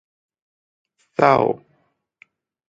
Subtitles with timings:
[1.13, 1.37] เศร้า.